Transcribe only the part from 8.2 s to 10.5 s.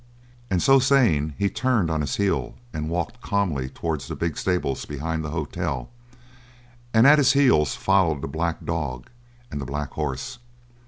the black dog and the black horse.